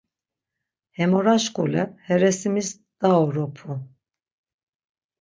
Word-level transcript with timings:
Hemoraşkule 0.97 1.83
he 2.05 2.15
resimis 2.21 2.69
daoropu. 2.99 3.71